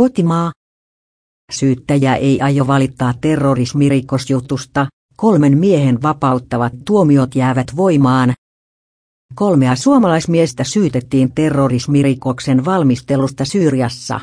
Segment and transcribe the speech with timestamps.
[0.00, 0.52] Kotimaa.
[1.52, 8.32] Syyttäjä ei aio valittaa terrorismirikosjutusta, kolmen miehen vapauttavat tuomiot jäävät voimaan.
[9.34, 14.20] Kolmea suomalaismiestä syytettiin terrorismirikoksen valmistelusta Syyriassa.